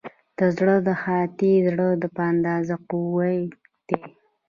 [0.55, 3.39] زړه د هاتي زړه په اندازه قوي
[3.87, 3.99] دی.